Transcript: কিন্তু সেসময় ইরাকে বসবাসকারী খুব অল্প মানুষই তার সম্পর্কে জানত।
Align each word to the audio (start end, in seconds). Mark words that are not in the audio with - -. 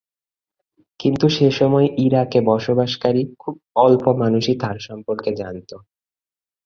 কিন্তু 0.99 1.25
সেসময় 1.29 1.87
ইরাকে 2.05 2.39
বসবাসকারী 2.49 3.21
খুব 3.39 3.55
অল্প 3.77 4.03
মানুষই 4.21 4.55
তার 4.61 4.77
সম্পর্কে 4.87 5.29
জানত। 5.35 5.71